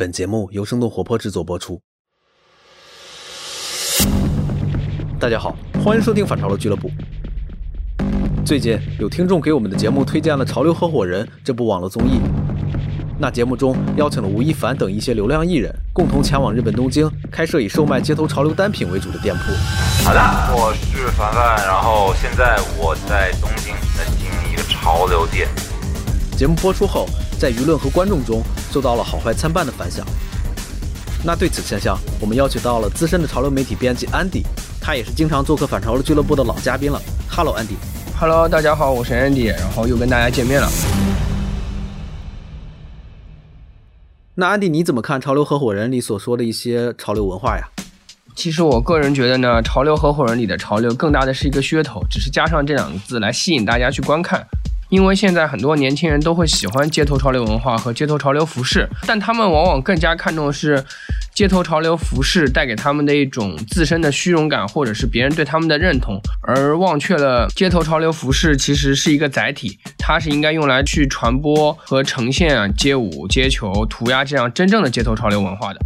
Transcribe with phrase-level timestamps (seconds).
[0.00, 1.78] 本节目由生动活泼制作播出。
[5.18, 6.90] 大家好，欢迎收听反潮流俱乐部。
[8.42, 12.18] 最近有听众给我们的节目推荐了《潮流合伙人》这部网络综艺。
[13.18, 19.52] 那节目中邀请了吴亦凡等一些流量艺人，共同前往日本东京，开设以售卖街头潮流单品为主的店铺。
[20.02, 20.20] 好的，
[20.56, 25.46] 我是凡凡，然后现在我在东京在经营一个潮流店。
[26.40, 27.06] 节目播出后，
[27.38, 28.42] 在舆论和观众中
[28.72, 30.06] 受到了好坏参半的反响。
[31.22, 34.42] 那对此现象，我们邀请到了资深的潮流媒体编辑安迪，
[34.80, 36.98] 他也是经常做客反潮流俱乐部的老嘉宾了。
[37.28, 37.74] Hello，安迪。
[38.18, 40.68] Hello，大家好，我是 Andy，然后又跟大家见面了。
[44.34, 47.68] 那安迪，你怎么看《潮流合伙人》里所说的一些潮流文化呀？
[48.34, 54.42] 其实我个人觉得呢，潮流合伙人里的潮流更大的是一个噱头，只是加上这两个字来吸引大家去观看。
[54.90, 60.84] 因为现在很多年轻人都会喜欢街头潮流文化和街头潮流服饰，但他们往往更加看重的是
[61.32, 75.80] 街头潮流服饰带给他们的一种自身的虚荣感，或者是别人对他们的认同，而忘却了街头潮流服饰其实是一个载体，它是应该用来去传播和呈现街舞、街球、涂鸦这样真正的街头潮流文化的。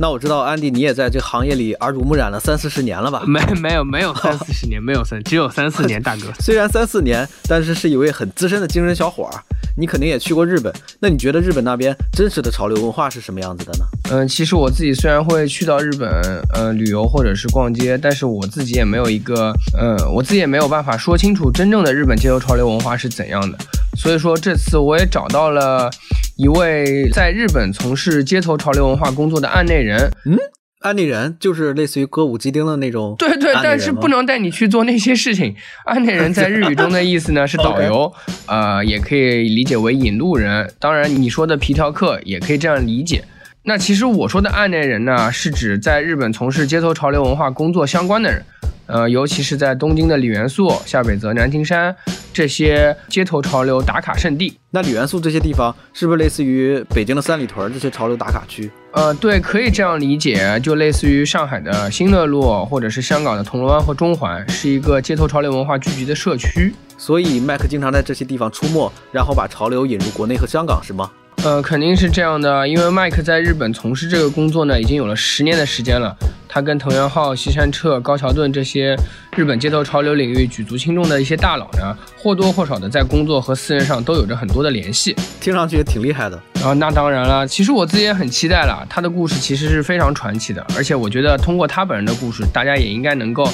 [0.00, 3.22] 那我知道安迪，你也在这个行业里耳濡目染了三四十年了吧？
[3.26, 6.22] 没没有没有三四十年，没有三，只有三四年，大哥。
[6.40, 9.44] 虽然三四年，但是是一位很资深的精神小伙儿。
[9.76, 13.84] 你肯定也去过日本，那你觉得日本那边真实的潮流文化是什么样子的呢？
[14.10, 16.10] 嗯，其实我自己虽然会去到日本，
[16.54, 23.58] 呃，旅游或者是逛街，但是我自己也没有一个，呃，我自己也没有办法说清楚真正的日本街头潮流文化是怎样的。
[23.96, 25.90] 所以说这次我也找到了
[26.36, 30.10] 一位在日本从事街头潮流文化工作的案内人。
[30.24, 30.36] 嗯。
[30.80, 35.54] 案内人就是类似于歌舞伎町的那种，对对，但是不能带你去做那些事情。
[35.84, 38.10] 案内人在日语中的意思呢是导游，
[38.46, 40.72] 呃，也可以理解为引路人。
[40.78, 43.22] 当然，你说的皮条客也可以这样理解。
[43.64, 48.42] 那其实我说的案内人呢，是指在日本从事街头潮流文化工作相关的人，
[48.86, 51.94] 呃，尤其是在东京的李元素、下北泽、南青山
[52.32, 54.56] 这些街头潮流打卡圣地。
[54.70, 58.70] 那李元素这些地方是不是类似于北京的三里屯这些潮流打卡区？
[58.92, 66.72] 呃，对，可以这样理解，就类似于上海的新乐路，或者是香港的铜锣湾和中环，是一个街头潮流文化聚集的社区。
[66.96, 71.10] 所以麦克经常在这些地方出没，然后把潮流引入国内和香港，是吗？
[71.42, 76.14] 呃，肯定是这样的，因为麦克在日本从事这个工作呢，已经有了十年的时间了。
[76.52, 78.96] 他跟藤原浩、西山彻、高桥盾这些
[79.36, 86.38] 日本街头潮流领域举足轻重的一些大佬呢，或多或少的在工作和私人上都有着很多的联系，听上去也挺厉害的。
[86.56, 93.48] 然后那当然了，其实我自己也很期待了，他的故事其实是非常传奇的，而且我觉得通过他本人的故事，大家也应该能够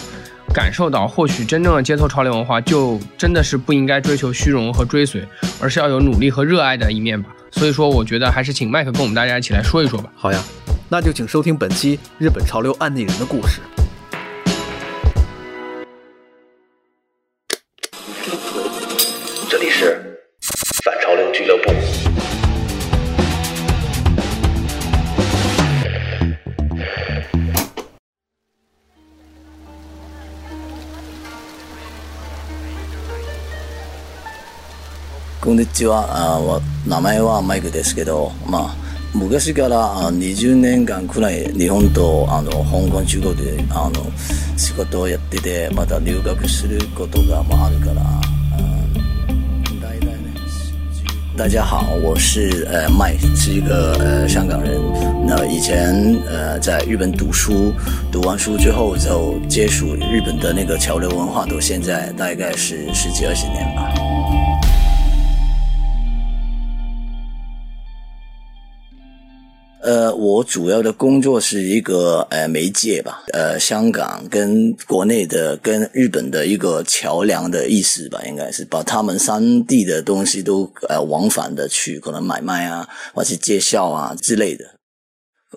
[0.55, 5.23] 感受到，或许真正的街头潮流文化就真的是不应该追求虚荣和追随，
[5.61, 7.29] 而是要有努力和热爱的一面吧。
[7.57, 10.11] 所以说，我觉得还是请麦克跟我们大家一起来说一说吧。
[10.15, 10.43] 好呀，
[10.91, 13.61] 那就请收听本期日本潮流案内人的故事。
[35.47, 36.61] こんにちは。
[36.89, 38.75] 名前はマイクですけど、まあ、
[39.15, 44.11] 昔から20年間くらい日本とあの香港、中国であの
[44.59, 48.03] 仕事をやってて、また留学することがまあるから、
[49.81, 50.35] 大概呢。
[51.37, 54.81] 大家好，我是呃麦，是一个呃香港人。
[55.29, 55.95] 那以前
[56.27, 57.73] 呃在日本读书，
[58.11, 63.65] 读完书之后就接触日本的那个潮流文化，到现在大概是十几二十年
[69.87, 84.65] 呃，我主要的工作是一个呃媒介吧，呃，香港跟国内的跟日本的一个桥梁的意思吧，应该是把他们三地的东西都呃往返的去可能买卖啊，或是介绍啊之类的。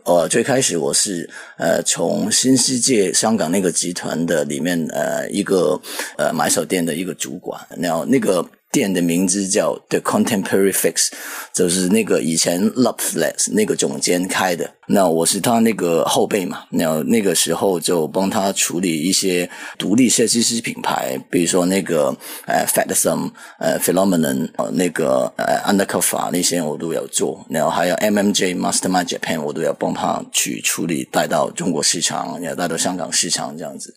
[0.03, 1.27] 呃，最开始我是
[1.57, 5.81] 呃从新世界香港那个集团的里面呃一个
[6.19, 8.47] 呃买手店的一个主管，然后那个。
[8.71, 11.09] 店的名字叫 The Contemporary Fix，
[11.53, 14.69] 就是那个以前 Loveless 那个总监开的。
[14.87, 22.15] 那我是他那个后辈嘛，那那个时候就帮他处理一些独立设计师品牌，比如说那个
[22.47, 23.29] 呃 f a t s o m、
[23.59, 33.93] 呃 Phenomenon 呃、那个呃 Undercover 那些我都有做，然后还有 MMJ Mastermind Japan 我都要帮他去处理，带到中国市场，也带到香港市场这样子。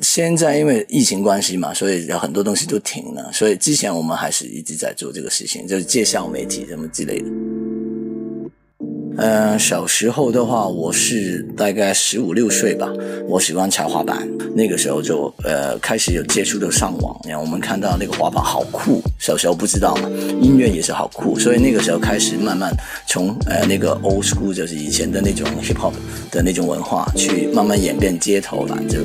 [0.00, 3.32] 现在因为疫情关系嘛，所以有很多东西都停了。
[3.32, 7.28] 所以之前我们还是一直在做这个事情，就是介绍媒体什么之类的。
[9.18, 12.92] 呃，小时候的话，我是大概十五六岁吧，
[13.26, 20.08] 我喜欢踩滑板，那个时候就呃开始有接触到上网，然后我们看到那个滑板好酷，小时候不知道嘛，
[20.42, 22.70] 音乐也是好酷，所以那个时候开始慢慢
[23.06, 25.94] 从呃那个 old school 就是以前的那种 hip hop
[26.30, 28.98] 的那种文化，去慢慢演变街头吧，就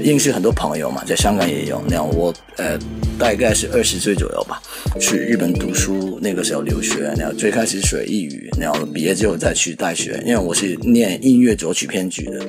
[0.00, 2.76] 认识很多朋友嘛，在香港也有，那我呃
[3.16, 4.60] 大概是二十岁左右吧，
[4.98, 12.40] 去日本读书，那个时候留学，然后最开始学日语，然后毕业之后在再去大学，因为我是念音乐作曲编剧的。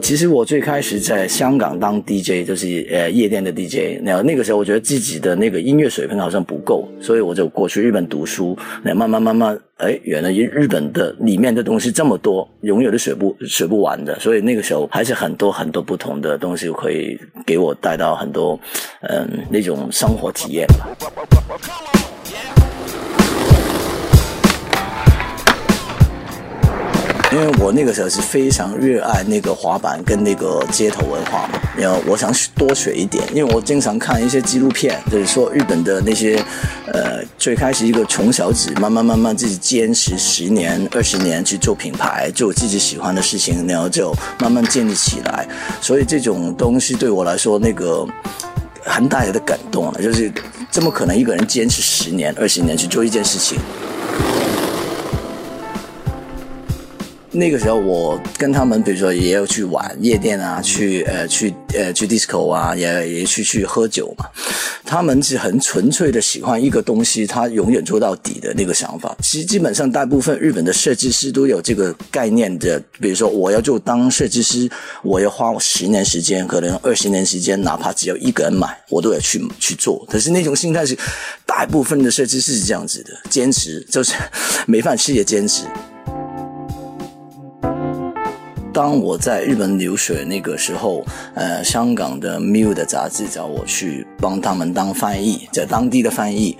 [0.00, 4.00] 其实我最开始在香港当 DJ，就是呃夜店的 DJ。
[4.04, 8.56] 然后那个时候，我觉得自己的那个音乐水平好像不够，所以我就过去日本读书。
[8.84, 14.16] 那慢慢慢慢，哎，原来日本的里面的东西这么多，永远都学不学不完的。
[14.20, 18.56] 所以那个时候还是很多很多不同的东西可以给我带到很多
[19.00, 22.05] 嗯那种生活体验吧。
[27.32, 36.40] 因为我那个时候是非常热爱那个滑板跟那个街头文化嘛，然后我想多学一点，因为我经常看一些纪录片，就是说日本的那些，
[36.86, 45.46] 呃，最开始一个穷小子，慢慢慢慢自己坚持十年、二十年去做品牌，做自己喜欢的事情，然后就慢慢建立起来。
[45.80, 48.06] 所以这种东西对我来说，那个
[48.84, 50.32] 很大的感动了，就是
[50.70, 53.58] 怎么可能一个人坚持十年、二十年去做一件事情？
[57.36, 64.24] 那个时候，我跟他们，比如说也要去玩夜店啊，去呃去呃去 disco 啊，也也去去喝酒嘛。
[64.84, 69.14] 他们是很纯粹的喜欢一个东西，他永远做到底的那个想法。
[69.22, 72.82] 其实基本上大部分日本的设计师都有这个概念的。
[73.00, 74.70] 比如说，我要做当设计师，
[75.02, 80.06] 我要花十年时间，可能二十年时间，哪怕只有一个人买，我都要去去做。
[80.08, 80.96] 可是那种心态是
[81.44, 84.14] 大部分的设计师是这样子的，坚持就是
[84.66, 85.64] 没饭吃也坚持。
[88.76, 91.02] 当我在日本留学那个时候，
[91.32, 96.58] 呃，香港的《Mu》的杂志找我去帮他们当翻译，在当地的翻译。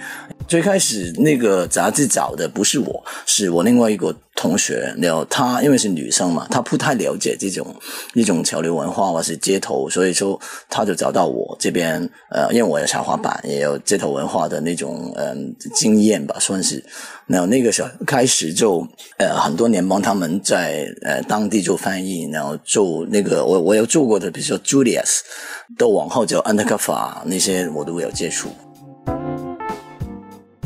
[0.48, 4.94] 最开始那个杂志找的不是我，是我另外一个同学。
[4.98, 7.74] 然后她因为是女生嘛，她不太了解这种
[8.14, 12.08] 一种潮流文化或是街头，所以说她就找到我这边。
[12.30, 16.84] 呃，因为我有插滑板，也有街头文化的那种嗯经验吧，算是。
[17.26, 18.86] 然后那个时候开始就
[19.18, 25.20] 呃很多年帮他们在呃当地做翻译，然后做那个我我有做过的，比如说 Julius，
[25.76, 28.48] 都往后就 Undercover 那些我都有接触。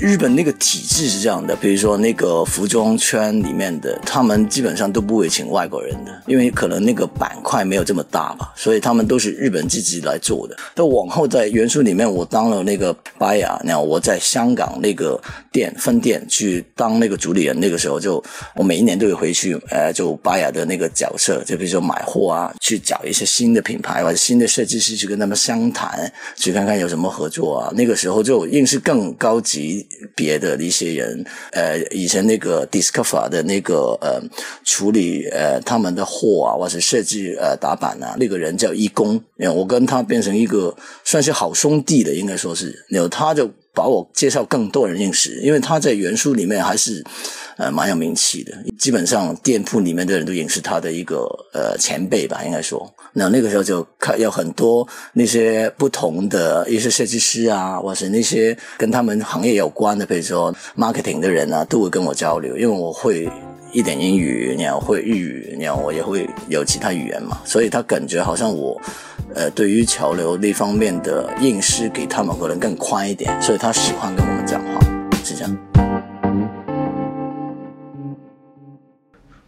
[0.00, 10.56] 日本那个体制是这样的，比如说那个服装圈里面的，他们基本上都不会请外国人的，因为可能那个板块没有这么大吧，所以他们都是日本自己来做的。
[10.74, 15.20] 到往后在元素里面，我当了那个巴雅，然后我在香港那个
[15.52, 18.24] 店分店去当那个主理人，那个时候就
[18.56, 27.70] 我每一年都会回去，呃，就巴雅的那个角色，就比如说买货啊，去找一些新的品牌或者新的设计师去跟他们商谈，去看看有什么合作啊。
[27.76, 29.86] 那个时候就硬是更高级。
[30.14, 34.20] 别的一些人，呃，以前那个 Discover 的那个呃
[34.64, 39.22] 处理呃他们的货啊，或者设计呃打板啊，那个人叫一工，
[39.54, 47.04] 我跟他变成一个算是好兄弟的，应该说是，然后他就把我介绍更多人认识，因为他在原书里面还是。
[47.56, 52.90] 呃，蛮有名气的，基本上店铺里面的人都认识他的一个呃前辈吧，应该说。
[53.12, 63.28] 那那个时候就看有很多那些不同的一些设计师啊，或是那些跟他们行业有关的，比如说 marketing 的人啊，都会跟我交流，因为我会
[63.72, 68.80] 一点英语，你要会日语，你要我也会有其他语言嘛，所以他感觉好像我
[69.34, 74.80] 呃对于潮流那方面的应试给他们可能更宽一点，所以他喜欢跟我们讲话，
[75.24, 75.89] 是这样。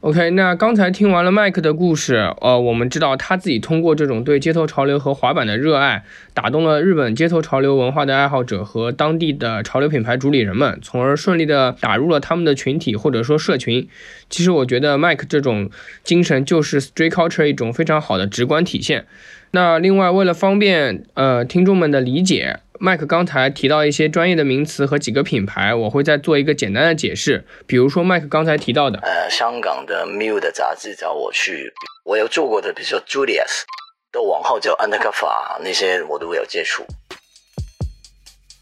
[0.02, 6.02] OK，那刚才听完了麦克的故事，呃，我们知道他自己通过这种对街头潮流和滑板的热爱，
[6.34, 13.86] 打动了日本街头潮流文化的爱好者和当地的潮流品牌主理人们，从而顺利的打入了他们的群体或者说社群。
[14.28, 15.70] 其实我觉得麦克这种
[16.02, 19.06] 精神就是 Street Culture 一种非常好的直观体现。
[19.52, 22.60] 那另外，为了方便呃听众们的理解。
[22.80, 27.44] 麦克刚才提到一些专业的名词和几个品牌，我会再做一个简单的解释。
[27.64, 31.72] 比如说，麦克刚才提到的，呃，香港的 Miu 的杂志找我去，
[32.04, 33.62] 我有做过的，比如说 Julius，
[34.10, 36.84] 都往后叫 Undercover 那些，我都有接触。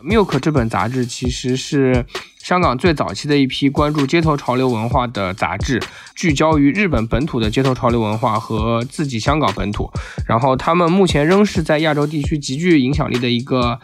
[0.05, 2.05] Milk 这本杂志其实是
[2.43, 5.81] 香港最早期的一批关注街头潮流文化的杂志，
[6.17, 9.91] 聚焦于日本本土的街头潮流文化和自己香港本土。
[10.27, 13.79] 然后他们目前仍是在亚洲地区极具影响力的一个，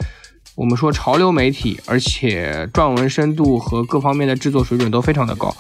[0.54, 5.54] 我们说潮流媒体，而且撰文深度和各方面的制作水准都非常的高。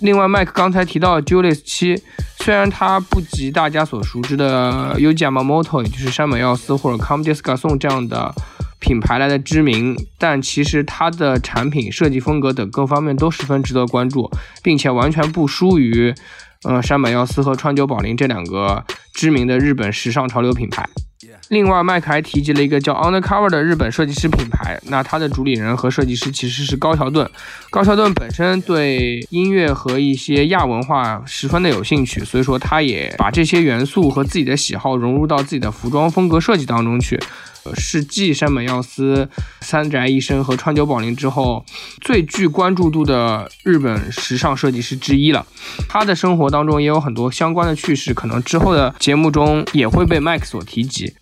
[0.00, 2.02] 另外，麦克刚才提到 Julius 七，
[2.38, 8.34] 虽然它不及大家所熟知的 Uji Yamamoto，也就是山本耀司或者 Comme des Garçons 这样的
[8.80, 14.30] 品牌来的知名，但其实它的产品设计风格等各方面都十分值得关注，
[14.62, 16.12] 并且完全不输于，
[16.64, 18.84] 呃，山本耀司和川久保玲这两个
[19.14, 20.88] 知名的日本时尚潮流品牌。
[21.50, 24.80] 另外，麦克还提及了一个叫 Undercover 的日本设计师品牌。
[24.84, 27.28] 那它的主理人和设计师其实是高桥盾。
[27.70, 37.18] 高桥盾本身对音乐和一些亚文化十分的有兴趣，所以说他也把这些元素和自己的喜好融入到自己的服装风格设计当中去。
[37.74, 39.28] 是继山本耀司、
[39.60, 41.62] 三宅一生和川久保玲之后
[42.00, 45.44] 最具关注度的日本时尚设计师之一了。
[45.86, 51.12] 他的生活当中也有很多相关的趣事，可能之后的节目中也会被麦克所提及。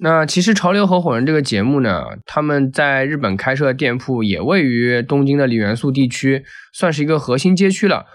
[0.00, 8.06] 那其实潮流合伙人这个节目呢，他们在日本开设的店铺也位于东京的里元素地区，算是一个核心街区了。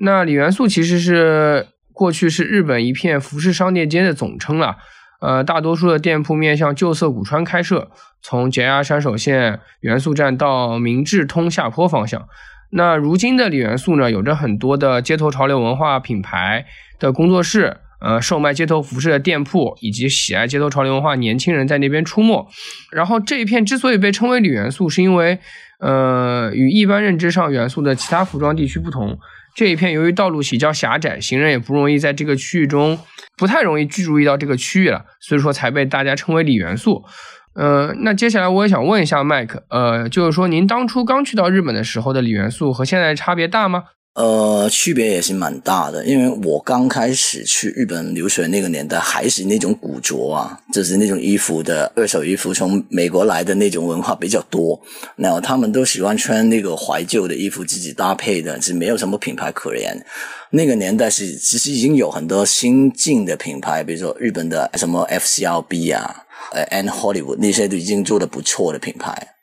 [0.00, 4.76] 那里元素其实是过去是日本一片服饰商店街的总称了。
[5.22, 12.26] 呃，大多数的店铺面向旧涩谷川开设，从节牙山手线元素站到明治通下坡方向。
[12.72, 16.66] 那如今的里元素呢，有着很多的街头潮流文化品牌
[16.98, 17.78] 的工作室。
[18.00, 22.48] 呃，售卖街头服饰的店铺以及喜爱街头潮流文化年轻人在那边出没。
[22.90, 25.38] 然后这一片之所以被称为里元素，是因为，
[25.80, 29.18] 呃，与一般认知上元素的其他服装地区不同，
[29.54, 32.98] 这一片由于道路比较狭窄，行人也不容易在这个区域中，
[33.36, 37.04] 不太容易聚注意到这个区域了，所以说才被大家称为里元素。
[37.54, 43.82] 呃，那接下来我也想问一下麦克，呃，就是说您当初刚去到日本的时候的里元素和现在差别大吗？
[44.14, 54.78] 呃，区别也是蛮大的，因为我刚开始去日本留学那个年代，还是那种古着啊，就是那种衣服的二手衣服，从美国来的那种文化比较多。
[55.14, 60.04] 然后他们都喜欢穿那个怀旧的衣服，自己搭配的，是没有什么品牌可言。
[60.50, 69.36] 那个年代是其实已经有很多新进的品牌，比如说日本的什么 FCLB 啊，呃，And Hollywood 那些都已经做的不错的品牌。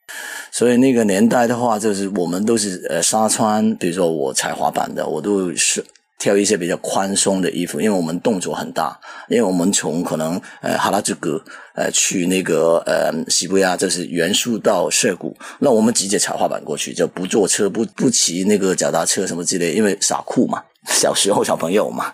[0.52, 5.86] 所以那个年代的话，就是我们都是呃沙穿，比如说我踩滑板的，我都是
[6.20, 9.00] 挑一些比较宽松的衣服，因为我们动作很大，
[9.30, 11.40] 因为我们从可能呃哈拉之谷
[11.76, 22.12] 呃去那个呃西布亚，就是元素到涩谷，那我们直接踩滑板过去，就不坐车，不不骑那个脚踏车什么之类，因为傻酷嘛， 小时候小朋友嘛，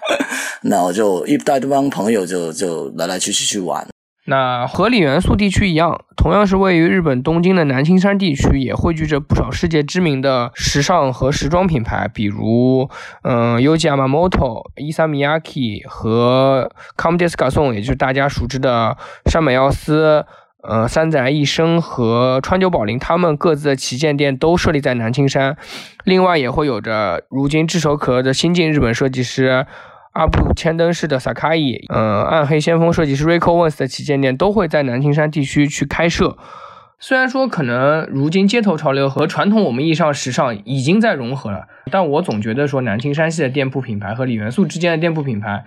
[0.63, 3.87] 那我就一带这帮朋友就就来来去去去玩。
[4.25, 12.89] 那和里元素地区一样，同样是位于日本东京的南青山地区，也汇聚着不少世界知名的时尚和时装品牌，比如，
[13.23, 20.25] 嗯，Uji Yamamoto、Isamiyaki 和 Comme des Garçons，也就是大家熟知的山本耀司、
[20.61, 25.57] 呃，三宅一生和川久保玲，他们各自的旗舰店都设立在南青山。
[26.05, 29.65] 另外，也会有着如今炙手可热的新晋日本设计师。
[30.13, 36.37] 阿布千灯式的 Sakai，呃，暗黑先锋设计师 Rico Wens 的旗舰店都会在南青山地区去开设。
[36.99, 45.65] 虽然说可能如今街头潮流和传统我们意义上时尚已经在融合了，但我总觉得说南青山系的店铺品牌和李元素之间的店铺品牌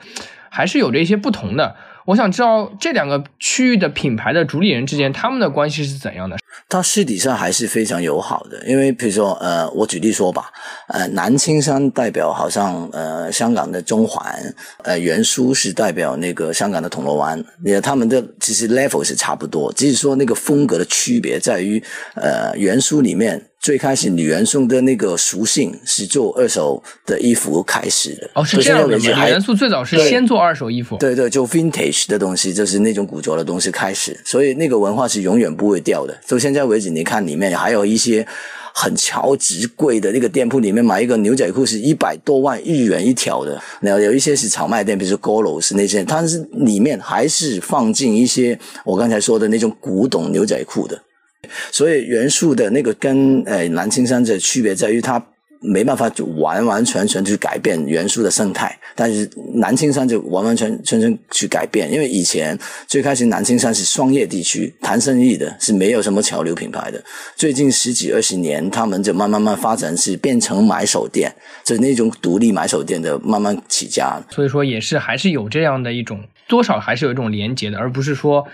[0.49, 1.75] 还是有着一些不同的。
[2.07, 6.37] 我想知道这两个区域的品牌的主理人之间他们的关系是怎样的？
[6.69, 10.51] 他私底下还是非常友好的，因为比如说，呃，我举例说吧，
[10.89, 21.83] 呃，南青山代表好像呃香港的中环，呃，元书是代表那个香港的铜锣湾，也他们的其实 level 是差不多，只是说那个风格的区别在于，
[22.15, 23.51] 呃，元书里面。
[23.67, 28.31] 最开始，女元素的那个属性是做二手的衣服开始的。
[28.35, 29.05] 哦，是这样的吗？
[29.05, 30.97] 女元素最早是先做二手衣服。
[30.99, 36.17] 对对，就 vintage 的东西，就是那种古着的东西开始，所以那个文化是永远不会掉的。
[36.29, 38.25] 到现在为止，你看里面还有一些
[38.73, 43.61] 很超值贵的那个店铺，里面买一个牛仔裤是一百多万日元一条的。
[43.81, 51.03] 然后有一些是炒卖店，比如说 Goro 是那些，它是里面还是放进一些我刚才说的那种古董牛仔裤的。
[51.71, 55.25] 所以元素的那个跟呃南青山的区别在于，它
[55.63, 67.03] 没办法就完完全全去改变元素的生态，但是南青山就完完全全全去改变，因为以前最开始南青山是商业地区谈生意的，是没有什么潮流品牌的。
[67.35, 71.35] 最近十几二十年，他们就慢慢慢发展是变成买手店，
[71.65, 74.23] 就那种独立买手店的慢慢起家。
[74.31, 78.47] 所以说也是还是有这样的一种多少还是有一种连接的，而不是说。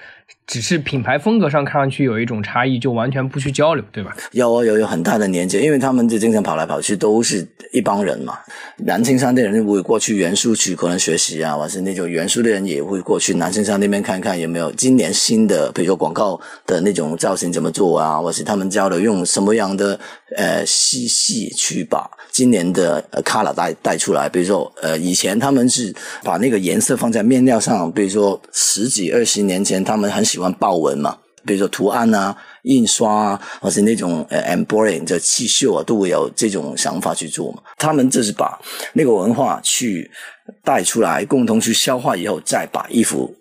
[0.47, 4.15] 只是品牌风格上看上去有一种差异，就完全不去交流，对吧？
[4.33, 8.39] 有啊，有有很大的连接，因为他们就经常跑来跑去，都是一帮人嘛。
[8.79, 19.99] 南青山的人会过去元素区可能学习啊，或是那种元素的人也会过去南青山那边看看有没有今年新的，比如说广告的那种造型怎么做啊，或是他们教的用什么样的
[20.37, 24.29] 呃细细去把今年的呃 color 带带出来。
[24.29, 37.63] 比如说呃以前他们是把那个颜色放在面料上，比如说十几二十年前他们很喜欢豹纹嘛，比如说图案啊、印刷啊，或是那种呃 embroidery 的刺绣啊，都会有这种想法去做嘛。
[37.77, 38.59] 他们这是把
[38.95, 40.11] 那个文化去
[40.65, 43.35] 带出来，共同去消化以后，再把衣服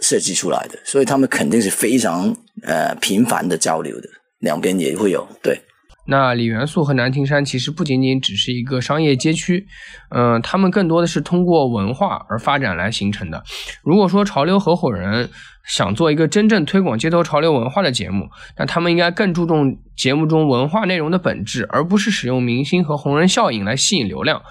[0.00, 4.08] 设计出来的，所以他们肯定是非常呃频繁的交流的，
[4.40, 5.58] 两边也会有对。
[6.06, 9.66] 那李元素和南亭山其实不仅仅只是一个商业街区，
[10.10, 13.42] 嗯、他们更多的是通过文化而发展来形成的。
[13.82, 15.30] 如果说潮流合伙人
[15.66, 24.42] 想做一个真正推广街头潮流文化的节目，那他们应该更注重节目中文化内容的本质，而不是使用明星和红人效应来吸引流量。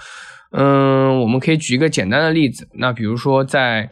[0.51, 3.89] 嗯，我们可以举一个简单的例子，那比如说在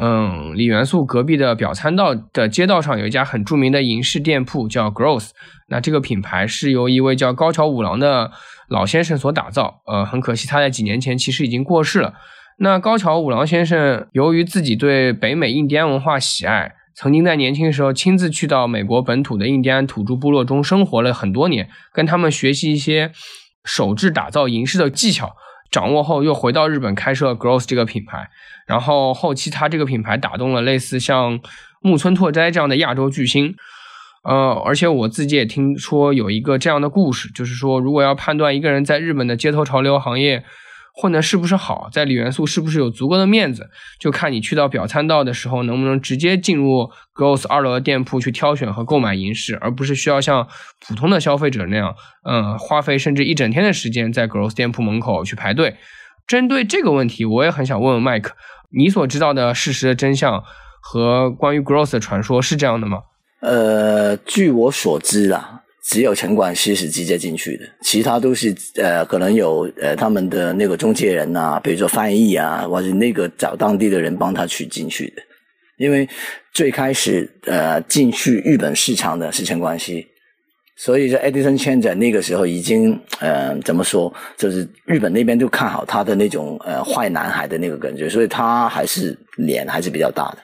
[0.00, 5.30] 嗯李元素隔壁的表参道的街道上有一家很著名的银饰店铺叫 Gross，
[5.68, 8.30] 那这个品牌是由一位叫高桥五郎的
[8.68, 9.82] 老先生所打造。
[9.86, 12.14] 呃，很可惜他在几年前其实已经过世了。
[12.58, 23.12] 那高桥五郎先生由于自己对北美印第安文化喜爱，曾经在年轻的时候亲自去到美国本土的印第安土著部落中生活了很多年，跟他们学习一些
[23.64, 25.36] 手制打造银饰的技巧。
[25.70, 28.30] 掌握后，又回到日本开设 Gross 这个品牌，
[28.68, 31.40] 然后后期他这个品牌打动了类似像
[31.80, 33.54] 木村拓哉这样的亚洲巨星。
[34.24, 40.44] 呃，而且我自己也听说有一个这样的故事，就是说，如果要判断一个人在日本的街头潮流行业
[40.92, 43.70] 混的是不是好，在李元素是不是有足够的面子，
[44.00, 50.46] 就看你去到表参道的时候能不能直接进入 Gross 二楼的店铺去挑选和购买银饰，而不是需要像
[50.86, 51.94] 普通的消费者那样，
[52.28, 55.76] 嗯，花费甚至一整天的时间在 Gross 店铺门口去排队。
[56.26, 58.34] 针对这个问题，我也很想问问麦克，
[58.76, 60.42] 你所知道的事实的真相
[60.80, 62.98] 和关于 Gross 的传说是这样的吗？
[63.40, 75.22] 呃，据我所知啦，只有陈冠希是直接进去的，其他都是呃，可能有呃他们的那个中介人啊，比如说翻译啊，或者那个找当地的人帮他去进去的。
[75.78, 76.08] 因为
[76.52, 80.04] 最开始呃进去日本市场的是陈冠希，
[80.78, 90.38] 所以说 Edison Chan 那个时候已经呃怎么说，就是日本那边就看好他的那种呃坏男孩的那个感觉，所以他还是脸还是比较大的。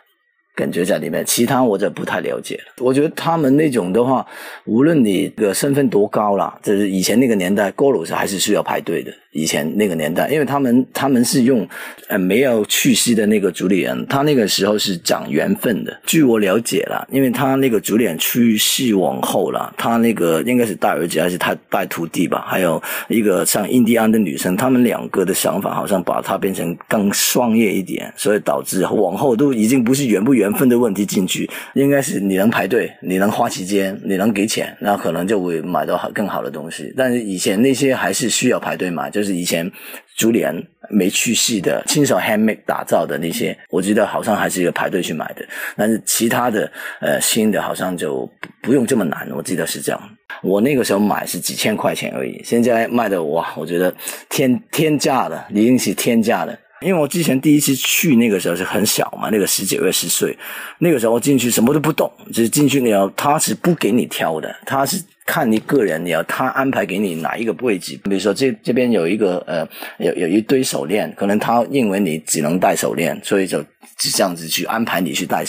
[0.57, 2.85] 感觉在里面，其他我就不太了解了。
[2.85, 4.25] 我觉得他们那种的话，
[4.67, 9.13] 无论你的身份多高啦，就是以前那个年代，高楼是还是需要排队的。
[9.35, 11.69] 以前那个年代，因为他们他们是用
[12.09, 16.01] 呃没有去世的那个主理人，他那个时候是讲缘分的。
[16.07, 22.45] 据我了解了，因为他那个主理人去世往后了，他那个应该是带儿子还是他带徒弟吧？
[22.47, 36.95] 还有一个像印第安的女生，他们两个的想法好像把它变成更商业一点，所以导致往后都已经不是缘不缘分的问题进去，应该是你能排队，你能花时间，你能给钱，那可能就会买到好更好的东西。
[36.97, 39.71] 但是以前那些还是需要排队买，就是以前
[40.17, 40.55] 竹联
[40.91, 45.45] 没去世的亲手 handmade 打造的那些，我记得好像还是要排队去买的。
[45.77, 50.01] 但是其他的呃新的好像就不不用这么难，我记得是这样。
[50.43, 53.95] 我那个时候买是几千块钱而已，现在卖的哇，我觉得
[54.29, 56.59] 天天价了，已经是天价了。
[56.81, 60.37] 因为我之前第一次去那个时候是很小嘛，那个十九二十岁，
[60.79, 67.99] 那个时候进去什么都不懂，就是进去你要他是不给你挑的，他是看你个人，你要他安排给你哪一个位置。
[68.05, 69.67] 比如说这这边有一个呃
[69.99, 75.45] 有有一堆手链，可能他认为你只能戴手链，所以就就这样子去安排你去戴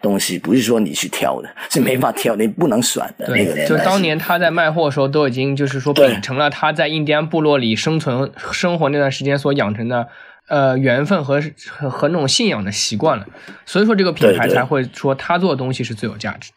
[0.00, 3.26] 东西，不是说你去挑的，是没法挑，你不能选的。
[3.28, 10.08] 那个对，就当年他在卖货的时候，都已经就是说秉承了他在印第安部落里生存生活那段时间所养成的。
[10.48, 13.26] 呃，缘分和和和那种信仰的习惯了，
[13.66, 16.52] 所以说这个品牌才会说他做的东西是最有价值。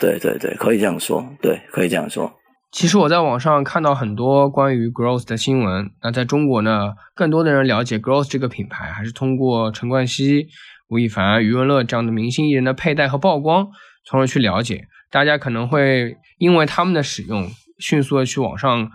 [0.00, 2.32] 对对对，可以这样说，对，可以这样说。
[2.72, 5.90] 其实我在网上看到很多关于 Gross 的新闻。
[6.02, 10.48] 那在中国呢，更多的人了解 Gross 这个品牌，还是通过陈冠希、
[10.88, 13.68] 吴亦凡、余文乐这样的明星艺人的佩戴和曝光，
[14.04, 14.88] 从而去了解。
[15.10, 18.90] 大家可能会因为他们的使用，迅速的去网上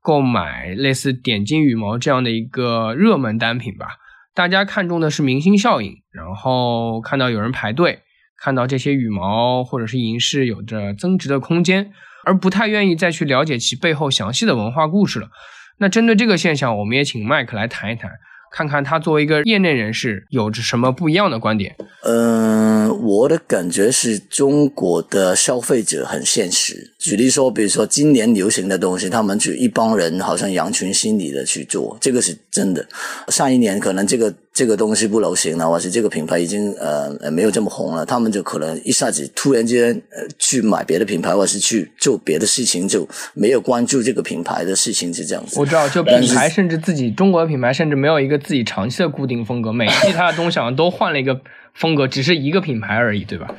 [0.00, 3.88] 购买类似点金羽毛这样的一个热门单品吧。
[4.32, 8.03] 大家看重的是明星效应，然后看到有人排队，
[8.42, 11.90] 看到这些羽毛或者是银饰有着增值的空间。
[12.26, 15.28] 而不太愿意再去了解其背后详细的文化故事了。
[15.76, 18.10] 那针对这个现象，我们也请麦克来谈一谈，
[18.50, 21.76] 看看他作为一个业内人士有着什么不一样的观点。
[22.02, 26.94] 嗯、我的感觉是中国的消费者很现实。
[26.98, 32.86] 举例说，比如说今年流行的东西，他们就一帮人好像羊群心理的去做，这个是真的。
[33.28, 45.58] 上一年可能这个这个东西不流行了，或是这个品牌已经呃呃没有这么红了，他们就可能一下子突然间呃去买别的品牌，或是去做别的事情，就没有关注这个品牌的事情是这样子。
[45.58, 51.40] 我知道，就品牌甚至自己中国的品牌甚至没有一个自己长期的固定风格，每一季它的东西好像都换了一个
[51.74, 53.52] 风格，只是一个品牌而已，对吧？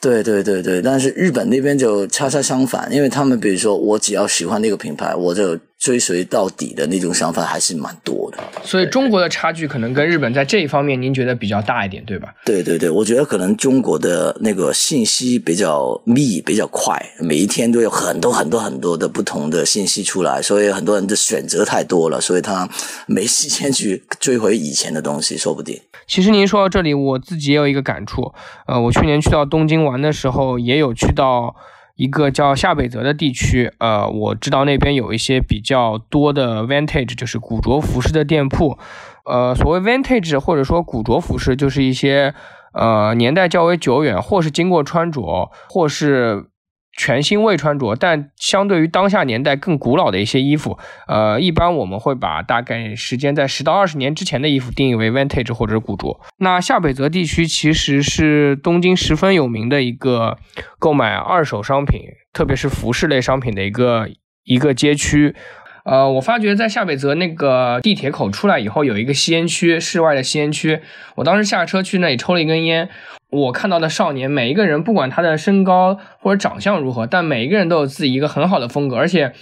[0.00, 8.38] 对对对对，但是日本那边就恰恰相反，因为他们比如说我只要喜欢那个品牌，我就追随到底的那种想法还是蛮多的。
[8.62, 12.32] 所以中国的差距可能跟日本在这一方面，您觉得比较大一点，对吧？
[12.44, 22.68] 对对对，我觉得可能中国的那个信息比较密、比较快，每一天都有很多很多很多的不同的信息出来，所以很多人的选择太多了，所以他
[23.08, 25.80] 没时间去追回以前的东西，说不定。
[26.06, 28.32] 其实您说到这里，我自己也有一个感触。
[28.68, 31.56] 呃，我去年去到东京玩的时候，也有去到
[31.94, 33.72] 一个叫夏北泽的地区。
[33.78, 38.78] 呃，我知道那边有一些比较多的 vintage，就是古着服饰的店铺。
[39.24, 42.34] 呃，所谓 vintage 或者说古着服饰，就是一些
[42.72, 46.51] 呃年代较为久远，或是经过穿着，或是。
[46.96, 50.78] 全新未穿着，但相对于当下年代更古老的一些衣服，
[51.08, 56.20] 呃，一般我们会把大概时间在十到二十年之前的衣服定义为 vintage 或者古着。
[56.38, 60.36] 那下北泽地区其实是东京十分有名的一个
[60.78, 62.00] 购买二手商品，
[62.32, 64.08] 特别是服饰类商品的一个
[64.44, 65.34] 一个街区。
[65.84, 70.80] 呃，我发觉在下北泽那个地铁口出来以后，有一个吸烟区，室外的吸烟区。
[71.16, 72.88] 我当时下车去那里抽了一根烟。
[73.32, 79.32] 我看到的少年，每一个人不管他的身高或者长相如何，但每一个人都有自己一个很好的风格，而且。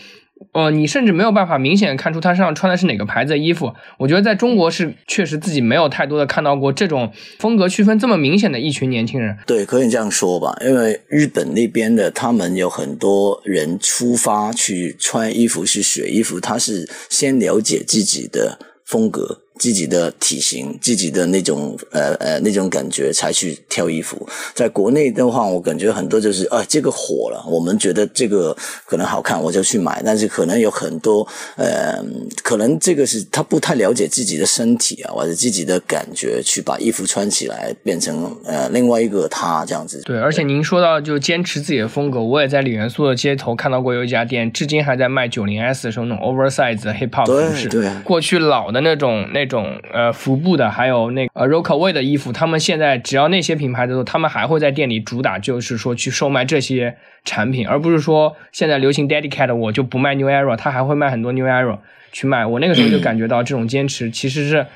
[0.54, 3.74] 呃，你甚至没有办法明显看出他身上穿的是哪个牌子的衣服。
[3.98, 9.36] 我觉得在中国是确实自己没有太多的看到过这种风格区分这么明显的一群年轻人。
[9.46, 19.42] 对，可以这样说吧，因为日本那边的他们有很多人出发去穿衣服去选衣服，他是先了解自己的风格。
[19.60, 24.26] 自己的体型，自己的那种呃呃那种感觉才去挑衣服。
[24.54, 30.02] 在国内的话，我感觉很多就是啊，这个火了，我们觉得这个可能好看，我就去买。
[30.02, 32.02] 但是可能有很多呃，
[32.42, 40.00] 可能这个是他不太了解自己的身体啊，或者自己的感觉，去把衣服穿起来变成呃另外一个他这样子。
[40.06, 47.68] 对，而且您说到就坚持自己的风格，我也在李元素的街头看到过有一家店，至今还在卖九零 S 的时候那种 oversize hip hop 服饰。
[47.68, 49.49] 对，过去老的那种那。
[49.50, 61.76] 种呃服部的，还有那呃 Rockaway 的衣服，他们现在只要那些品牌的时候，他们还会在店里主打，就是说去售卖这些产品，而不是说现在流行 Dedicated，我就不卖 New Era，他还会卖很多 New Era
[62.12, 62.46] 去卖。
[62.46, 64.66] 我那个时候就感觉到这种坚持其实是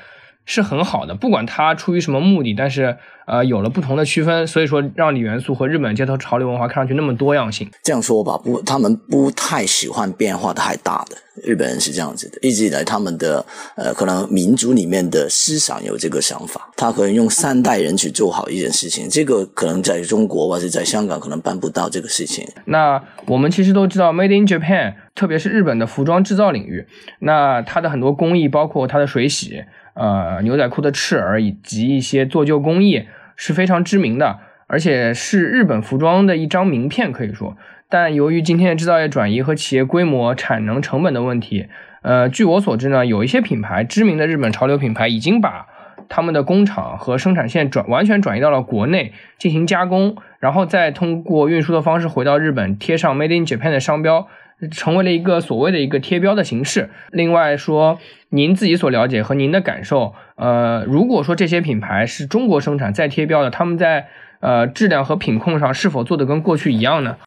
[0.45, 2.97] 是很好的，不管它出于什么目的，但是。
[3.27, 7.67] 呃，有了不同的区分，所以说让李元素和日本街头潮流文化看上去那么多样性。
[7.81, 11.17] 这样说吧，不，他们不太喜欢变化太大的。
[11.43, 13.43] 日本人是这样子的，一直以来他们的
[13.77, 22.47] 呃，可能民族里面的思想有这个想法，他可能用三代人去做好一件事情，这个可能在中国或者在香港可能办不到这个事情。
[22.65, 26.85] 那我们其实都知道，Made in Japan，特别是日本的服装制造领域，
[27.21, 29.63] 那它的很多工艺，包括它的水洗。
[29.95, 37.57] 呃，牛仔裤的赤耳以及一些做旧工艺是非常知名的，而且是日本服装的一张名片，可以说。
[37.87, 41.67] 但由于今天的制造业转移和企业规模、产能成本的问题，
[42.01, 45.67] 呃，据我所知呢，有一些品牌，知名的日本潮流品牌已经把
[46.09, 54.27] 他们的工厂和生产线转完全转移到了国内进行加工，然后再通过运输的方式回到日本，贴上 Made in Japan 的商标。
[54.69, 56.89] 成为了一个所谓的一个贴标的形式。
[57.11, 57.99] 另外说，
[58.29, 64.07] 您自己所了解和您的感受，呃，如果说这些品牌是中国生产再贴标的，他们在
[64.39, 67.17] 呃质量和品控上是否做的跟过去一样呢？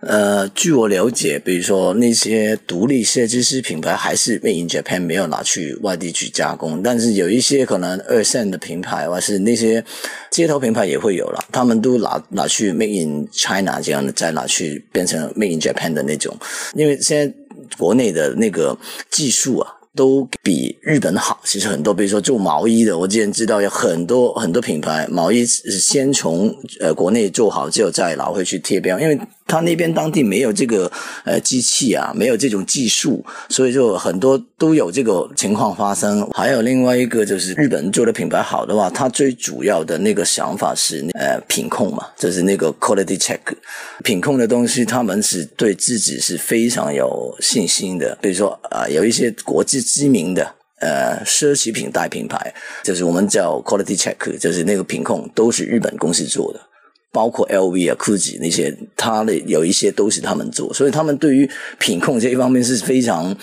[0.00, 9.82] 呃，据我了解，比如说那些独立设计师品牌还是 Made in Japan 没有拿去外地去加工，但是有一些可能二线的品牌或是那些
[10.30, 16.36] 街头品牌也会有了，他们都拿拿去 Made in China 这样的，再拿去变成 Made in Japan 的那种，
[16.74, 17.34] 因为现在
[17.78, 18.76] 国内的那个
[19.10, 19.70] 技术啊。
[19.96, 29.16] 都比日本好，其实很多，比如说做毛衣的，我之前知道有很多很多品牌毛衣是先从呃国内做好之后再拿回去贴标，因为。
[29.46, 30.90] 他那边当地没有这个
[31.24, 36.26] 呃机器啊，没有这种技术，所以就很多都有这个情况发生。
[36.32, 43.38] 还有另外一个就是日本做的品牌好的话，它最主要的那个想法是呃品控嘛，就是那个 quality check，
[44.02, 48.16] 品控的东西他们是对自己是非常有信心的。
[48.22, 50.42] 比如说啊，有一些国际知名的
[50.80, 52.52] 呃奢侈品大品牌，
[52.82, 56.60] 就是我们叫 quality check，就是那个品控都是日本公司做的。
[57.14, 61.48] 包括 LV 啊、GUCCI 那些，他的有一些都是他们做，所以他们对于
[61.78, 63.34] 品控这一方面是非常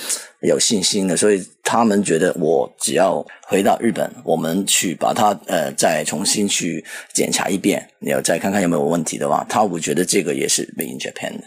[0.42, 11.44] 有信心的，所以他们觉得我只要回到日本，我们去把它呃再重新去检查一遍，你要再看看有没有问题的话，他我觉得这个也是 Made in Japan 的。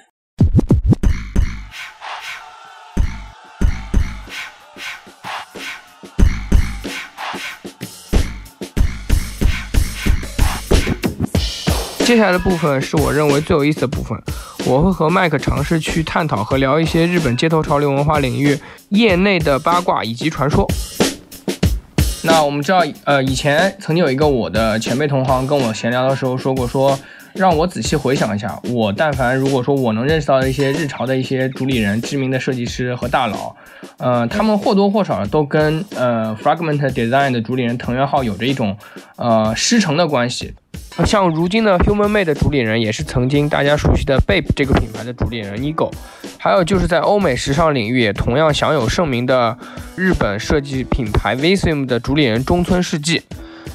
[12.05, 14.17] 接下来的部分是我认为最有意思的部分，
[14.67, 18.59] 我会和麦克尝试去探讨和聊一些日本街头潮流文化领域
[18.91, 20.71] 业内的八卦以及传说。
[22.23, 26.99] 那我们知道，呃，以前曾经有一个我的前辈同行跟我闲聊的时候说过，说
[27.33, 33.57] 让我仔细回想一下，我但凡如果说我能认识到一些日潮的一些主理人、知名的设计师和大佬，
[33.99, 38.77] 呃，他们或多或少都跟呃 Fragment Design 的主理人藤原浩有着一种
[39.17, 40.55] 呃师承的关系。
[41.05, 45.91] 像如今的 Human Made 的主理人，也是曾经大家熟悉的 Bape 这个品牌的主理人 Nigo，
[46.39, 49.59] 还有就是在欧美时尚领域也同样享有盛名的
[49.97, 53.21] 日本设计品牌 Visum 的主理人中村世纪。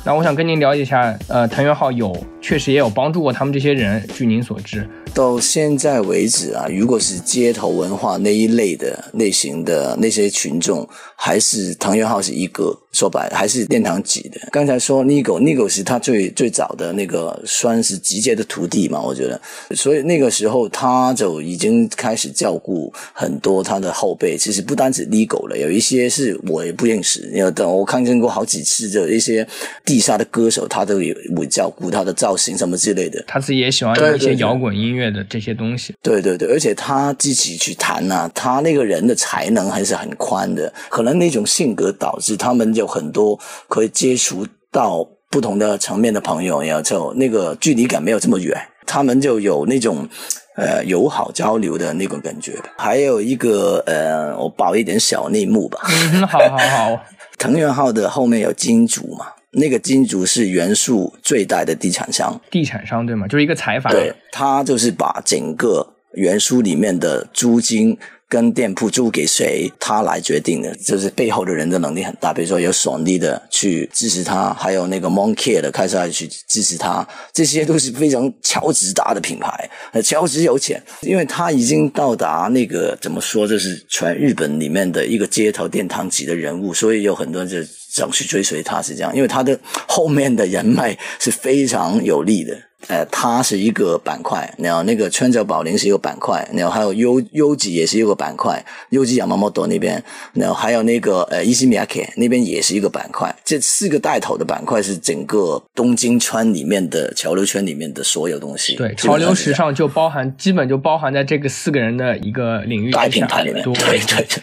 [0.06, 4.88] 那我想跟您了解一下，呃，藤原浩有确实也有帮助过他们这些人，据您所知。
[5.14, 12.78] 到现在为止啊，如果是街头文化那一类的类型的那些群众，还是藤原浩是一个。
[12.92, 14.40] 说白了，还是殿堂级的。
[14.52, 19.40] 刚才说 Nigo，Nigo 是他最最早的那个算是直接的徒弟嘛，我觉得。
[19.76, 24.36] 所以那个时候他就已经开始照顾很多他的后辈。
[24.36, 27.30] 其实不单止 Nigo 了，有一些是我也不认识。
[27.36, 29.48] 有等我看见过好几次的一些
[29.86, 33.24] 地下的歌手，他都有会照顾他的造型什么之类的。
[33.28, 35.94] 他自己也喜欢有一些摇滚音乐的这些东西。
[36.02, 40.74] 对对对，而且他自己去弹呐，他那个人的才能还是很宽的。
[40.90, 42.74] 可能那种性格导致他们。
[42.80, 50.08] 有很多可以接触到不同的层面的朋友，然后那个距离感没有这么远，他们就有那种
[50.56, 52.54] 呃友好交流的那种感觉。
[52.78, 55.80] 还有一个呃，我爆一点小内幕吧。
[56.14, 57.00] 嗯，好好好。
[57.38, 59.28] 藤原浩的后面有金主嘛？
[59.52, 62.40] 那个金主是元素最大的地产商。
[62.52, 63.28] 地产商对吗？
[63.28, 63.92] 就是一个财阀。
[63.92, 67.98] 对，他就是把整个元素里面的租金。
[68.30, 72.32] 跟店铺租给谁，他来决定的，就是背后的人的能力很大。
[72.32, 79.68] 比如说有索尼的去支持他，还有那个 Monkey 的开始去支持他，这些都是非常超值大的品牌，
[80.04, 87.58] 超值有钱，因为他已经到达那个怎么说，就是全日本里面的一个街头殿堂级的人物，所以有很多人就
[87.90, 92.56] 想去追随他，是这样，因为他的后面的人脉是非常有利的。
[92.88, 100.02] 呃，它是一个板块，然后那个川久保玲是一个板块，然后还有优优吉也是一个板块，优吉亚麻莫多那边，
[100.34, 108.76] 然后还有那个呃伊西米亚 K 那边也是一个板块，这四个带头的板块是整个东京圈里面的潮流圈里面的所有东西。
[108.76, 113.62] 对，潮流时尚就包含，基本就包含在这个四个人的一个领域大品牌里面。
[113.64, 114.42] 对对对。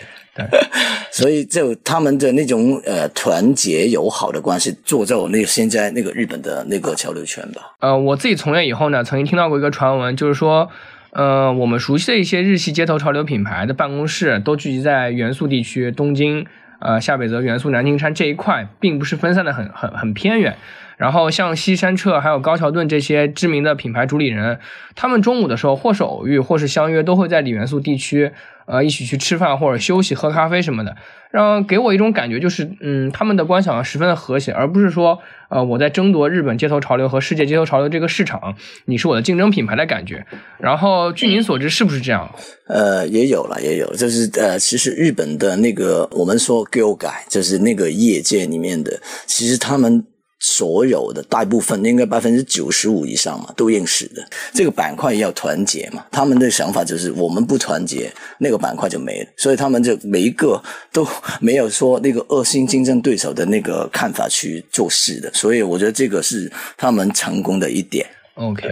[1.11, 7.75] 所以就他们的那种呃团结友好的关系，做就那个现在那个日本的那个交流圈吧。
[7.81, 10.69] 呃，我自己从业以后呢，曾经听到过一个传闻，就是说，
[11.13, 16.47] 呃，我们熟悉的一些日系街头潮流品牌的办公室都聚集在元素地区，东京、
[16.81, 20.57] 呃下北泽、元素、南京山这一块，并不是分散的很很很偏远。
[20.97, 24.59] 然后像西山彻还有高桥盾这些知名的品牌主理人，
[24.95, 28.33] 他们中午的时候或是偶遇，或是相约，都会在里元素地区，
[28.67, 30.97] 呃，一起去吃饭或者休息、喝咖啡什么的，
[31.31, 35.19] 让给我一种感觉就是，嗯，他们的观想十分的和谐，而不是说，
[35.51, 38.55] 呃，我在争夺日本街头潮流和世界街头潮流这个市场，
[38.87, 40.25] 你是我的竞争品牌的感觉。
[40.59, 42.35] 然后据您所知，是不是这样？
[42.69, 50.03] 呃，也有了，也有，就是呃，其实日本的那个我们说 g i l 改，就是那个业界里面的，其实他们。
[50.49, 54.25] 所有的大部分应该百分之九十五以上嘛，都认识的。
[54.55, 59.29] 这个板块要团结嘛，他们的想法就是我们不团结，那个板块就没了。
[59.37, 61.05] 所以他们就每一个都
[61.41, 65.29] 没有说那个恶性竞争对手的那个看法去做事的。
[65.35, 68.07] 所以我觉得这个是他们成功的一点。
[68.35, 68.69] OK。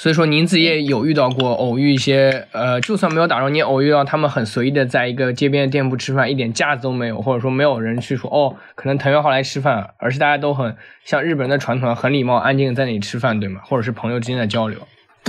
[0.00, 13.60] 所以说，您自己也有遇到过偶遇一些，呃，就算没有打招呼，您偶遇到他们很随意的在一个街边的店铺吃饭，一点架子都没有，或者说没有人去说哦，可能藤原浩来吃饭，而是大家都很像日本人的传统，很礼貌、安静的在那里吃饭，对吗？
[13.64, 14.78] 或者是朋友之间的交流。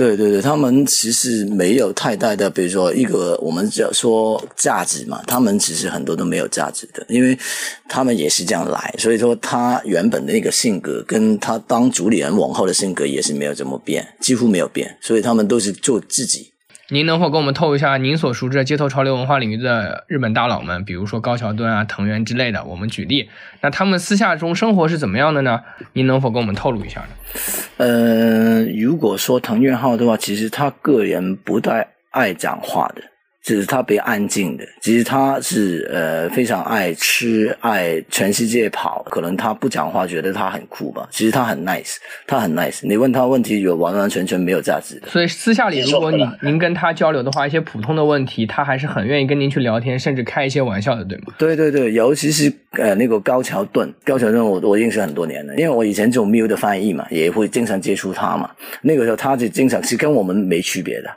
[0.00, 7.38] 对对对，他们其实没有太大的，比如说一个我们只要说价值嘛，他们其实很多都没有价值的，因为
[7.86, 16.50] 他们也是这样来，所以说他原本的那个性格，跟他当主理人往后的性格也是没有怎么变，几乎没有变，所以他们都是做自己。
[16.92, 22.64] 您能否跟我们透一下您所熟知的街头潮流文化领域的日本大佬们，比如说高桥敦啊、藤原之类的？
[22.64, 25.60] 我们举例，那他们私下中生活是怎么样的呢？
[25.92, 27.08] 您能否跟我们透露一下呢？
[27.76, 33.02] 呃，如果说藤原浩的话，其实他个人不太爱讲话的，
[33.44, 34.64] 就是他比较安静的。
[34.80, 39.02] 其实他是呃非常爱吃，爱全世界跑。
[39.10, 41.08] 可能他不讲话，觉得他很酷吧。
[41.10, 42.80] 其实他很 nice，他很 nice。
[42.82, 45.08] 你问他问题，有完完全全没有价值的。
[45.08, 51.32] 所以私下里，如果你您跟他交流的话，一些普通的问题，他还是很愿意跟您去聊天，甚至开一些玩笑的，对吗？
[51.38, 58.50] 对对对，尤其是呃那个高桥盾，高桥盾我我认识很多年了，因为我以前做 Miu 的翻译嘛，也会经常接触他嘛。
[58.82, 61.10] 那个时候他就经常是跟我们没区别的。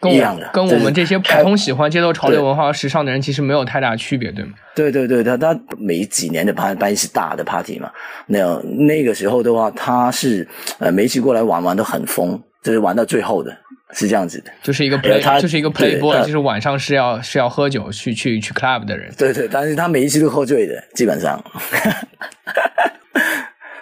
[0.00, 4.52] 跟一样的，跟我们这些普通喜欢街头潮流文化和时尚的人其实没有太大区别，对吗？
[4.74, 7.90] 对对对，他他每几年的办办一次大的 party 嘛，
[8.26, 10.46] 那那个时候的话，他是
[10.78, 13.56] 呃每一次过来玩玩都很疯，就是玩到最后的，
[13.92, 14.52] 是这样子的。
[14.62, 19.12] 就是一个 play，就是一个 playboy，就是晚上是要是要喝酒去去去 club 的人。
[19.18, 21.42] 对对，但是他每一次都喝醉的，基本上。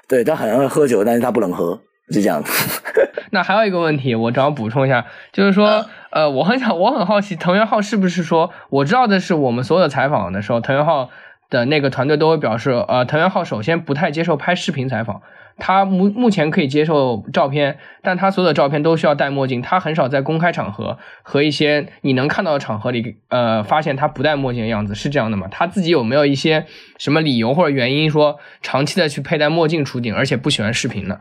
[0.09, 1.79] 对他很爱喝酒，但是他不能喝。
[2.11, 2.43] 是这样。
[3.31, 11.11] 那还有一个问题，我正好补充一下，就是说，呃，我很想，我很好奇，藤原浩是不是说，我知道的是，我们所有的采访的时候，藤原浩
[11.51, 15.23] 的那个团队都会表示，呃，藤原浩首先不太接受拍视频采访。
[15.59, 19.63] 他目目前可以接受照片，但他所有的照片都需要戴墨镜。
[19.63, 25.47] 他很少在公开场合和一些你能看到的场合里，呃，发现他不戴墨镜的样子，是这样的吗？
[25.51, 26.67] 他自己有没有一些
[26.99, 31.19] 什么理由或者原因说长期的去佩戴墨镜出镜，而且不喜欢视频呢？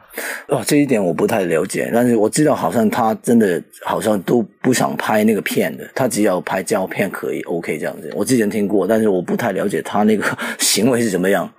[0.49, 8.11] 哦，这一点我不太了解，但是我知道好像他真的好像都不想拍那个片的，他只要拍胶片可以 OK 这样子。
[8.15, 10.25] 我之前听过，但是我不太了解他那个
[10.59, 11.49] 行为是怎么样。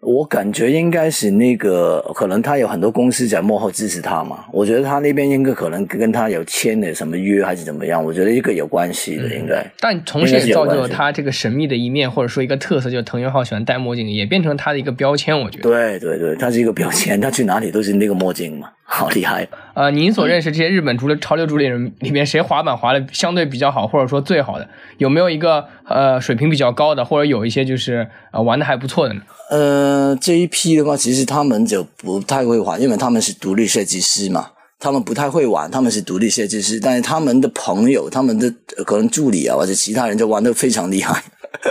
[0.00, 4.46] 我感觉应该是那个，可能他有很多公司在幕后支持他嘛。
[4.50, 8.02] 我觉得他那边应该可能跟他有签的什么约还是怎么样。
[8.02, 9.62] 我觉得一个有关系的应该。
[9.78, 15.38] 但同时也造就了他这个神秘的一面，或者说一个特色，就是藤原浩喜欢戴墨镜，也变成他的一个标签。
[15.38, 15.62] 我觉得。
[15.64, 19.46] 对对对，他是一个标签，他去哪里都是那个墨镜嘛，好厉害。
[19.74, 24.66] 呃，您所认识这些日本主流潮流主理人里面，谁滑板滑的相对比较好，或者说最好的？
[24.96, 29.20] 有没有一个呃水平比较高的，或者有一些就是呃玩的还不错的呢？
[29.50, 34.46] 呃，这一批的话，其实他们就不太会玩，因为他们是独立设计师嘛，
[34.78, 35.70] 他们不太会玩。
[35.70, 38.48] 他们是独立设计师，但是他们的朋友、他们的
[38.86, 41.22] 可能助理啊，或者其他人就玩的非常厉害。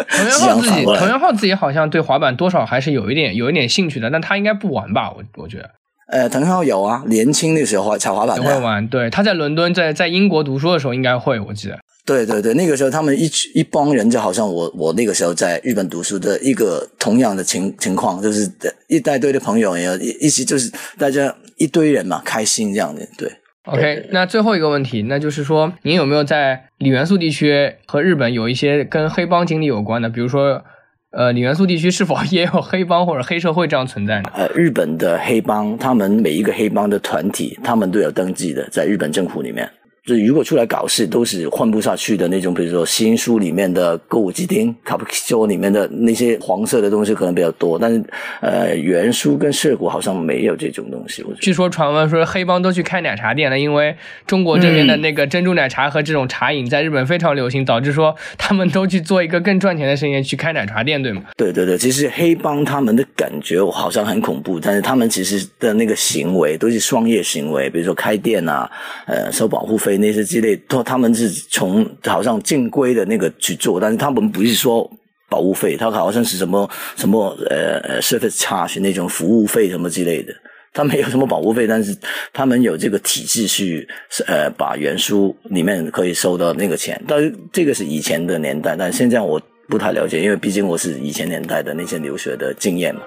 [0.09, 5.11] 藤原浩自己，藤原浩自己好像对滑板多少还是有一点、有一点兴趣的，但他应该不玩吧？
[5.11, 5.69] 我我觉得。
[6.11, 8.85] 呃，藤原浩有啊，年轻的时候滑踩滑板会玩。
[8.87, 11.79] 对，他在伦敦，在在英国读书的时候应该会，我记得。
[12.09, 18.49] 对对对，那个时候他们一一帮人就好像我我那个时候在日本读书的一个同样的情情况，就是
[18.87, 23.01] 一大堆的朋友也一一起就是大家一堆人嘛，开心这样的。
[23.15, 23.31] 对
[23.65, 30.09] ，OK，那最后一个问题，那就是说您有没有在李元素地区和日本有一些跟黑帮经历有关的？
[30.09, 30.63] 比如说，
[31.11, 34.31] 呃，李元素地区是否也有黑帮或者黑社会这样存在呢？
[34.33, 39.69] 呃，日本的黑帮，他们每一个黑帮的团体，他们都有登记的，在日本政府里面。
[40.05, 42.53] 就如果出来搞事，都是混不下去的那种。
[42.53, 48.03] 比如说新书里面的歌舞伎町、卡布奇州里面的那些黄色的东西可能比较多，但是
[48.41, 51.23] 呃，原书跟涩谷好像没有这种东西。
[51.39, 61.21] 据说传闻说黑帮都去开奶茶店了，因为中国这边的那个珍珠奶茶和这种茶饮在日本非常流行，导致说他们都去做一个更赚钱的生意，去开奶茶店，对吗？
[61.35, 68.67] 对对对，其实黑帮他们的感觉好像很恐怖，但是他们其实的那个行为都是商业行为，比如说开店啊，
[69.05, 69.88] 呃，收保护费。
[69.97, 74.89] 那些之类，都他们是从好像正规的那个去做，但是他们不是说
[75.29, 80.33] 保护费，他好像是什么什么呃 service charge 那种服务费什么之类的，
[80.73, 81.95] 他没有什么保护费，但是
[82.33, 83.87] 他们有这个体制去
[84.27, 93.01] 呃把原书里面可以收到那个钱，但是这个是以前的年代，但现在我不太了解，因为毕竟我是以前年代的那些留学的经验嘛。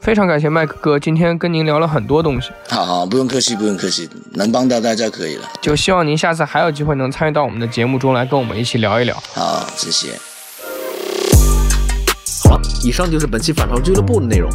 [0.00, 2.50] 非常感谢麦克哥，今天跟您聊了很多东西。
[2.70, 5.46] 好好，不用客气，不用客气，能帮到大家可以了。
[5.60, 9.14] 就希望您下次还有机会能参与到我们的节目中来，跟我们一起聊一聊。
[9.34, 10.18] 好，谢谢。
[12.48, 14.50] 好了，以上就是本期反潮俱乐部的内容。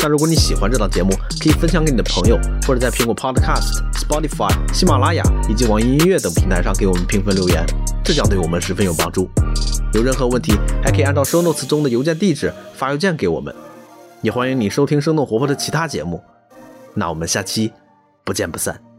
[0.00, 7.64] 那如果你喜欢这档节目，可以分享给你的朋友，或者在苹果 Podcast、Spotify、喜马拉雅以及网易音乐等平台上给我们评分留言，
[8.04, 9.30] 这将对我们十分有帮助。
[9.94, 10.52] 有任何问题，
[10.84, 13.54] 还可以按照 Show Notes 中的邮件地址发邮件给我们。
[14.22, 16.22] 也欢迎你收听生动活泼的其他节目，
[16.94, 17.72] 那我们下期
[18.24, 18.91] 不见不散。